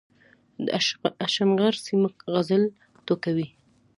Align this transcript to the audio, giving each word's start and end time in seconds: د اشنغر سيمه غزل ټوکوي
د 0.65 0.65
اشنغر 1.27 1.73
سيمه 1.87 2.09
غزل 2.33 2.63
ټوکوي 3.05 3.47